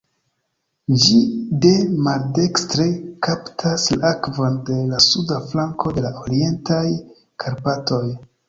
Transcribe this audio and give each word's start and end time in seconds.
Ĝi 1.03 1.17
de 1.65 1.73
maldekstre 2.07 2.87
kaptas 3.27 3.85
la 3.97 4.01
akvon 4.15 4.57
de 4.71 4.79
la 4.95 5.03
suda 5.09 5.41
flanko 5.53 5.95
de 5.99 6.07
la 6.07 6.15
Orientaj 6.27 6.83
Karpatoj. 7.45 8.05